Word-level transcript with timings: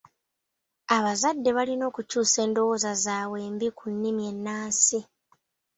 Abazadde 0.97 1.49
balina 1.57 1.83
okukyusa 1.91 2.37
endowooza 2.45 2.91
zaabwe 3.03 3.37
embi 3.47 3.67
ku 3.77 3.85
nnimi 3.93 4.21
ennansi. 4.31 4.99